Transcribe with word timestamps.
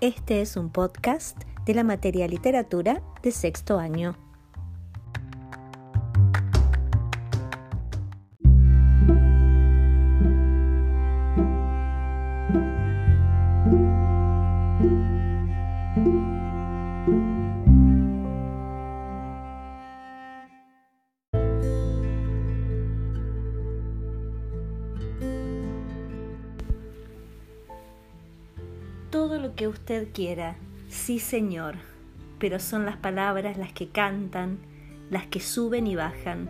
Este 0.00 0.40
es 0.40 0.56
un 0.56 0.70
podcast 0.70 1.36
de 1.66 1.74
la 1.74 1.82
materia 1.82 2.28
literatura 2.28 3.02
de 3.20 3.32
sexto 3.32 3.80
año. 3.80 4.27
Todo 29.28 29.40
lo 29.40 29.54
que 29.54 29.68
usted 29.68 30.08
quiera, 30.14 30.56
sí 30.88 31.18
señor, 31.18 31.74
pero 32.38 32.58
son 32.58 32.86
las 32.86 32.96
palabras 32.96 33.58
las 33.58 33.74
que 33.74 33.90
cantan, 33.90 34.56
las 35.10 35.26
que 35.26 35.38
suben 35.38 35.86
y 35.86 35.94
bajan. 35.94 36.48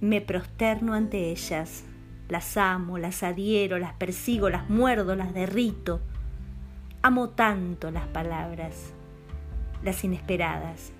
Me 0.00 0.20
prosterno 0.20 0.94
ante 0.94 1.32
ellas, 1.32 1.82
las 2.28 2.56
amo, 2.56 2.96
las 2.96 3.24
adhiero, 3.24 3.80
las 3.80 3.94
persigo, 3.94 4.50
las 4.50 4.70
muerdo, 4.70 5.16
las 5.16 5.34
derrito. 5.34 6.00
Amo 7.02 7.30
tanto 7.30 7.90
las 7.90 8.06
palabras, 8.06 8.92
las 9.82 10.04
inesperadas, 10.04 10.92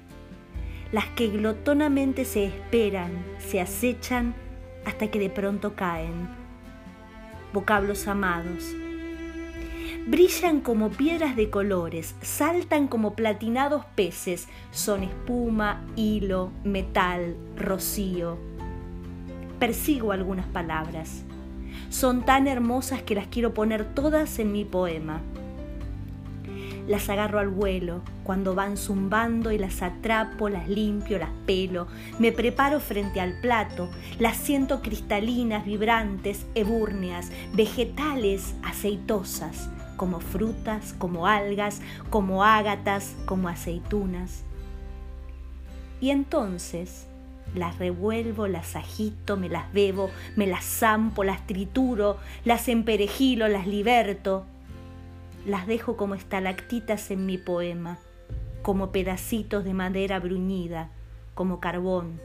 las 0.91 1.05
que 1.11 1.29
glotonamente 1.29 2.25
se 2.25 2.47
esperan, 2.47 3.13
se 3.39 3.61
acechan 3.61 4.35
hasta 4.85 5.09
que 5.09 5.21
de 5.21 5.31
pronto 5.31 5.77
caen. 5.77 6.29
Vocablos 7.53 8.09
amados, 8.09 8.75
brillan 10.07 10.61
como 10.61 10.91
piedras 10.91 11.37
de 11.37 11.51
colores, 11.51 12.15
saltan 12.23 12.89
como 12.89 13.15
platinados 13.15 13.85
peces, 13.95 14.49
son 14.71 15.05
espuma, 15.05 15.85
hilo, 15.97 16.51
metal, 16.65 17.37
rocío. 17.57 18.37
Persigo 19.59 20.13
algunas 20.13 20.47
palabras. 20.47 21.23
Son 21.89 22.25
tan 22.25 22.49
hermosas 22.49 23.03
que 23.03 23.15
las 23.15 23.29
quiero 23.29 23.55
poner 23.55 23.95
todas 23.95 24.39
en 24.39 24.51
mi 24.51 24.65
poema. 24.65 25.21
Las 26.89 27.09
agarro 27.09 27.39
al 27.39 27.49
vuelo, 27.49 28.03
cuando 28.25 28.57
van 28.57 28.77
zumbando 28.77 29.53
y 29.53 29.59
las 29.59 29.83
atrapo, 29.83 30.49
las 30.49 30.69
limpio, 30.69 31.17
las 31.19 31.31
pelo, 31.47 31.87
me 32.19 32.33
preparo 32.33 32.81
frente 32.81 33.21
al 33.21 33.41
plato, 33.41 33.89
las 34.19 34.37
siento 34.37 34.83
cristalinas, 34.83 35.65
vibrantes, 35.65 36.45
ebúrneas, 36.57 37.31
vegetales, 37.55 38.57
aceitosas, 38.65 39.71
como 39.97 40.21
frutas, 40.21 40.95
como 40.99 41.27
algas, 41.27 41.81
como 42.11 42.45
ágatas, 42.45 43.17
como 43.27 43.49
aceitunas. 43.49 44.45
Y 46.01 46.11
entonces 46.11 47.07
las 47.55 47.79
revuelvo, 47.79 48.49
las 48.49 48.77
agito, 48.77 49.37
me 49.37 49.49
las 49.49 49.73
bebo, 49.73 50.11
me 50.37 50.47
las 50.47 50.65
zampo, 50.65 51.23
las 51.23 51.47
trituro, 51.47 52.19
las 52.45 52.69
emperejilo, 52.69 53.49
las 53.49 53.67
liberto, 53.67 54.47
las 55.47 55.67
dejo 55.67 55.97
como 55.97 56.15
estalactitas 56.15 57.11
en 57.11 57.27
mi 57.27 57.37
poema, 57.37 57.99
como 58.63 58.91
pedacitos 58.91 59.65
de 59.65 59.75
madera 59.75 60.19
bruñida, 60.19 60.89
como 61.35 61.61
carbón, 61.61 62.21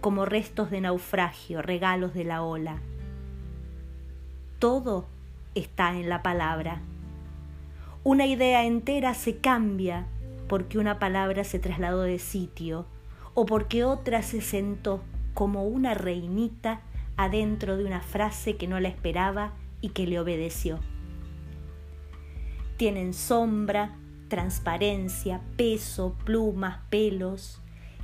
como 0.00 0.24
restos 0.24 0.70
de 0.70 0.80
naufragio, 0.80 1.62
regalos 1.62 2.14
de 2.14 2.24
la 2.24 2.42
ola. 2.42 2.78
Todo 4.58 5.06
está 5.54 5.92
en 5.92 6.08
la 6.08 6.22
palabra. 6.22 6.80
Una 8.06 8.26
idea 8.26 8.66
entera 8.66 9.14
se 9.14 9.38
cambia 9.38 10.06
porque 10.46 10.76
una 10.76 10.98
palabra 10.98 11.42
se 11.42 11.58
trasladó 11.58 12.02
de 12.02 12.18
sitio 12.18 12.84
o 13.32 13.46
porque 13.46 13.82
otra 13.82 14.20
se 14.20 14.42
sentó 14.42 15.02
como 15.32 15.64
una 15.64 15.94
reinita 15.94 16.82
adentro 17.16 17.78
de 17.78 17.86
una 17.86 18.02
frase 18.02 18.56
que 18.56 18.68
no 18.68 18.78
la 18.78 18.88
esperaba 18.88 19.54
y 19.80 19.88
que 19.88 20.06
le 20.06 20.20
obedeció. 20.20 20.80
Tienen 22.76 23.14
sombra, 23.14 23.96
transparencia, 24.28 25.40
peso, 25.56 26.14
plumas, 26.26 26.80
pelos. 26.90 27.62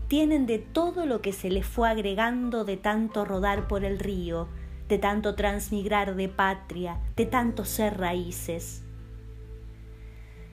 Tienen 0.08 0.46
de 0.46 0.60
todo 0.60 1.04
lo 1.04 1.20
que 1.20 1.34
se 1.34 1.50
les 1.50 1.66
fue 1.66 1.90
agregando 1.90 2.64
de 2.64 2.78
tanto 2.78 3.26
rodar 3.26 3.68
por 3.68 3.84
el 3.84 3.98
río, 3.98 4.48
de 4.88 4.96
tanto 4.96 5.34
transmigrar 5.34 6.16
de 6.16 6.30
patria, 6.30 6.98
de 7.16 7.26
tanto 7.26 7.66
ser 7.66 7.98
raíces 7.98 8.82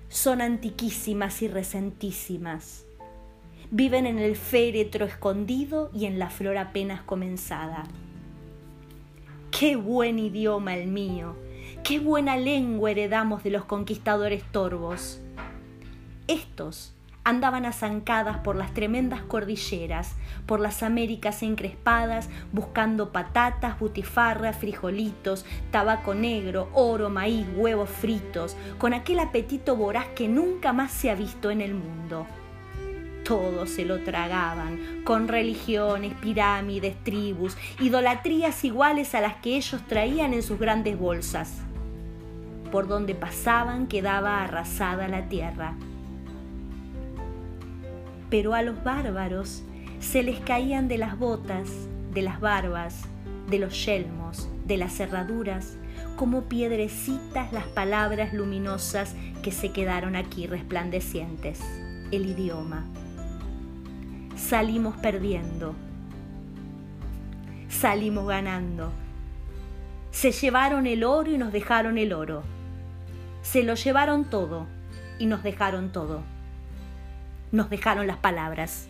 son 0.09 0.41
antiquísimas 0.41 1.41
y 1.41 1.47
recentísimas. 1.47 2.85
Viven 3.72 4.06
en 4.06 4.19
el 4.19 4.35
féretro 4.35 5.06
escondido 5.06 5.91
y 5.94 6.06
en 6.06 6.19
la 6.19 6.29
flor 6.29 6.57
apenas 6.57 7.01
comenzada. 7.01 7.84
Qué 9.51 9.75
buen 9.75 10.19
idioma 10.19 10.75
el 10.75 10.88
mío, 10.88 11.35
qué 11.84 12.00
buena 12.00 12.38
lengua 12.38 12.91
heredamos 12.91 13.44
de 13.44 13.50
los 13.50 13.66
conquistadores 13.66 14.44
torvos. 14.51 15.19
Estos 16.28 16.96
andaban 17.27 17.65
azancadas 17.65 18.38
por 18.38 18.55
las 18.55 18.73
tremendas 18.73 19.21
cordilleras, 19.21 20.15
por 20.45 20.61
las 20.61 20.81
Américas 20.81 21.43
encrespadas, 21.43 22.29
buscando 22.53 23.11
patatas, 23.11 23.77
butifarras, 23.79 24.55
frijolitos, 24.55 25.45
tabaco 25.69 26.13
negro, 26.13 26.69
oro, 26.73 27.09
maíz, 27.09 27.45
huevos 27.57 27.89
fritos, 27.89 28.55
con 28.77 28.93
aquel 28.93 29.19
apetito 29.19 29.75
voraz 29.75 30.07
que 30.15 30.29
nunca 30.29 30.71
más 30.71 30.89
se 30.93 31.11
ha 31.11 31.15
visto 31.15 31.51
en 31.51 31.59
el 31.59 31.73
mundo. 31.73 32.25
Todos 33.25 33.71
se 33.71 33.83
lo 33.83 34.03
tragaban, 34.03 35.03
con 35.03 35.27
religiones, 35.27 36.13
pirámides, 36.21 36.95
tribus, 37.03 37.57
idolatrías 37.81 38.63
iguales 38.63 39.13
a 39.15 39.19
las 39.19 39.35
que 39.41 39.57
ellos 39.57 39.81
traían 39.89 40.33
en 40.33 40.44
sus 40.44 40.57
grandes 40.57 40.97
bolsas. 40.97 41.57
Por 42.71 42.88
donde 42.88 43.15
pasaban 43.15 43.88
quedaba 43.88 44.44
arrasada 44.44 45.09
la 45.09 45.27
tierra 45.27 45.75
pero 48.29 48.53
a 48.53 48.61
los 48.61 48.83
bárbaros 48.83 49.63
se 49.99 50.23
les 50.23 50.39
caían 50.39 50.88
de 50.88 50.97
las 50.97 51.17
botas, 51.17 51.69
de 52.13 52.21
las 52.21 52.39
barbas, 52.39 53.03
de 53.49 53.59
los 53.59 53.85
yelmos, 53.85 54.49
de 54.65 54.77
las 54.77 54.93
cerraduras, 54.93 55.77
como 56.15 56.43
piedrecitas 56.43 57.53
las 57.53 57.65
palabras 57.65 58.33
luminosas 58.33 59.15
que 59.41 59.51
se 59.51 59.71
quedaron 59.71 60.15
aquí 60.15 60.47
resplandecientes, 60.47 61.61
el 62.11 62.25
idioma. 62.25 62.85
Salimos 64.35 64.95
perdiendo, 64.97 65.73
salimos 67.69 68.27
ganando. 68.27 68.91
Se 70.11 70.31
llevaron 70.31 70.88
el 70.88 71.03
oro 71.03 71.31
y 71.31 71.38
nos 71.38 71.53
dejaron 71.53 71.97
el 71.97 72.13
oro. 72.13 72.44
Se 73.41 73.63
lo 73.63 73.75
llevaron 73.75 74.25
todo 74.25 74.67
y 75.19 75.27
nos 75.27 75.44
dejaron 75.44 75.91
todo 75.91 76.23
nos 77.51 77.69
dejaron 77.69 78.07
las 78.07 78.17
palabras. 78.17 78.89